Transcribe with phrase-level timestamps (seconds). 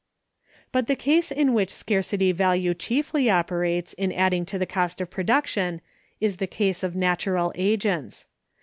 [0.71, 5.79] But the case in which scarcity value chiefly operates in adding to cost of production
[6.19, 8.25] is the case of natural agents.